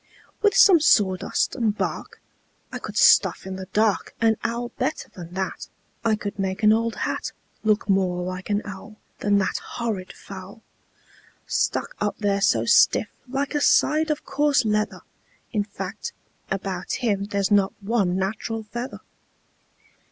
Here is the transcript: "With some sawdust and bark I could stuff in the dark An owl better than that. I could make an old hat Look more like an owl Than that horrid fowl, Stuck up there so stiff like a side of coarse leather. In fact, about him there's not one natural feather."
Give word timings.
"With 0.41 0.57
some 0.57 0.79
sawdust 0.79 1.53
and 1.55 1.77
bark 1.77 2.19
I 2.71 2.79
could 2.79 2.97
stuff 2.97 3.45
in 3.45 3.55
the 3.55 3.67
dark 3.67 4.15
An 4.19 4.35
owl 4.43 4.69
better 4.79 5.09
than 5.09 5.35
that. 5.35 5.67
I 6.03 6.15
could 6.15 6.39
make 6.39 6.63
an 6.63 6.73
old 6.73 6.95
hat 7.05 7.33
Look 7.63 7.87
more 7.87 8.23
like 8.23 8.49
an 8.49 8.63
owl 8.65 8.95
Than 9.19 9.37
that 9.37 9.59
horrid 9.63 10.11
fowl, 10.11 10.63
Stuck 11.45 11.93
up 12.01 12.17
there 12.17 12.41
so 12.41 12.65
stiff 12.65 13.09
like 13.27 13.53
a 13.53 13.61
side 13.61 14.09
of 14.09 14.25
coarse 14.25 14.65
leather. 14.65 15.01
In 15.51 15.63
fact, 15.63 16.13
about 16.49 16.93
him 17.05 17.25
there's 17.25 17.51
not 17.51 17.73
one 17.79 18.15
natural 18.17 18.63
feather." 18.63 19.01